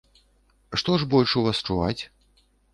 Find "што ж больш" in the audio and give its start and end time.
0.83-1.37